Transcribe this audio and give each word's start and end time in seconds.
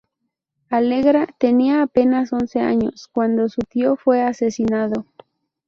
Allegra 0.71 1.27
tenía 1.37 1.83
apenas 1.83 2.33
once 2.33 2.59
años 2.59 3.07
cuando 3.13 3.47
su 3.49 3.61
tío 3.61 3.97
fue 3.97 4.23
asesinado. 4.23 5.05